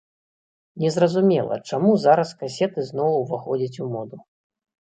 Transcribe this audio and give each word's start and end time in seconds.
Не 0.83 0.89
зразумела, 0.95 1.59
чаму 1.69 1.91
зараз 2.05 2.33
касеты 2.39 2.79
зноў 2.89 3.11
уваходзяць 3.23 3.75
у 3.85 3.95
моду. 3.97 4.15